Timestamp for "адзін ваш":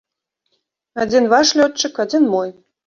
1.05-1.47